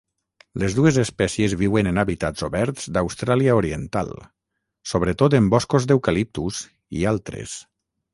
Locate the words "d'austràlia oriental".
2.95-4.09